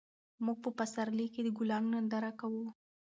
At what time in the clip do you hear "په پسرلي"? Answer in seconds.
0.63-1.27